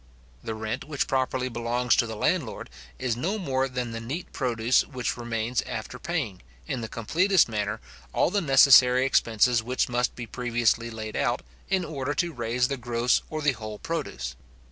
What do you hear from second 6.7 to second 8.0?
the completest manner,